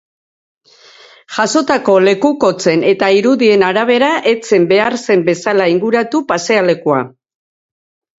[1.33, 6.99] Jasotako lekukotzen eta irudien arabera, ez zen behar zen bezala inguratu pasealekua.